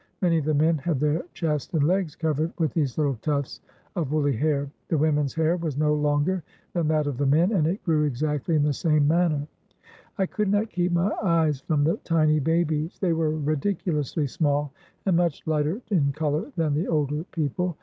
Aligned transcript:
Many 0.19 0.39
of 0.39 0.45
the 0.45 0.55
men 0.55 0.79
had 0.79 0.99
their 0.99 1.21
chest 1.33 1.75
and 1.75 1.83
legs 1.83 2.15
cov 2.15 2.37
ered 2.37 2.53
with 2.57 2.73
these 2.73 2.95
Uttle 2.95 3.21
tufts 3.21 3.61
of 3.95 4.11
woolly 4.11 4.35
hair. 4.35 4.67
The 4.87 4.97
women's 4.97 5.35
hair 5.35 5.57
was 5.57 5.77
no 5.77 5.93
longer 5.93 6.41
than 6.73 6.87
that 6.87 7.05
of 7.05 7.19
the 7.19 7.25
men, 7.27 7.51
and 7.51 7.67
it 7.67 7.83
grew 7.83 8.05
exactly 8.05 8.55
in 8.55 8.63
the 8.63 8.73
same 8.73 9.07
manner. 9.07 9.45
I 10.17 10.25
could 10.25 10.49
not 10.49 10.71
keep 10.71 10.91
my 10.91 11.11
eyes 11.21 11.61
from 11.61 11.83
the 11.83 11.97
tiny 11.97 12.39
babies. 12.39 12.97
They 12.97 13.13
were 13.13 13.29
ridiculously 13.37 14.25
small, 14.25 14.71
and 15.05 15.17
much 15.17 15.45
lighter 15.45 15.83
in 15.91 16.13
color 16.13 16.51
than 16.55 16.73
the 16.73 16.87
older 16.87 17.23
people. 17.25 17.77